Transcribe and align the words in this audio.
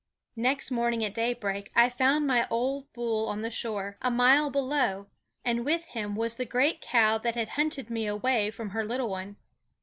Next 0.35 0.71
morning 0.71 1.05
at 1.05 1.13
daybreak 1.13 1.71
I 1.75 1.87
found 1.87 2.25
my 2.25 2.47
old 2.49 2.91
bull 2.91 3.27
on 3.27 3.43
the 3.43 3.51
shore, 3.51 3.99
a 4.01 4.09
mile 4.09 4.49
below; 4.49 5.05
and 5.45 5.63
with 5.63 5.85
him 5.89 6.15
was 6.15 6.37
the 6.37 6.43
great 6.45 6.81
cow 6.81 7.19
that 7.19 7.35
had 7.35 7.49
hunted 7.49 7.91
me 7.91 8.07
away 8.07 8.49
from 8.49 8.71
her 8.71 8.83
little 8.83 9.09
one. 9.09 9.35